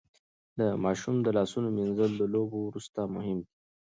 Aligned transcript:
د 0.59 0.61
ماشوم 0.83 1.15
د 1.21 1.27
لاسونو 1.37 1.67
مينځل 1.77 2.11
د 2.17 2.23
لوبو 2.33 2.57
وروسته 2.67 2.99
مهم 3.15 3.37
دي. 3.45 3.53